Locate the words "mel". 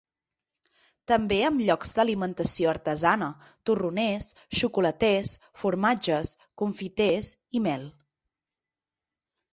7.69-7.85